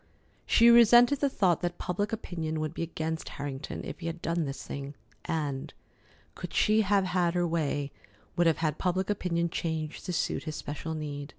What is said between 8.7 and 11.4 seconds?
public opinion changed to suit his special need.